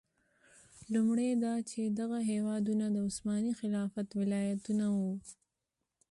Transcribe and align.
لومړی 0.93 1.29
دا 1.43 1.53
چې 1.69 1.81
دغه 1.99 2.19
هېوادونه 2.31 2.85
د 2.91 2.97
عثماني 3.07 3.51
خلافت 3.59 4.07
ولایتونه 4.19 4.85
وو. 4.97 5.13